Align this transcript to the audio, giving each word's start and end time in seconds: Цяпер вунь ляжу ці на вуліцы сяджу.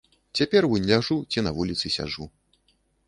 Цяпер 0.39 0.67
вунь 0.71 0.87
ляжу 0.91 1.17
ці 1.35 1.43
на 1.49 1.53
вуліцы 1.59 1.85
сяджу. 1.97 2.27